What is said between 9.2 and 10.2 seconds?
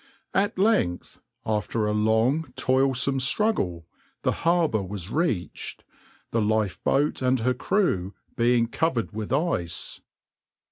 ice.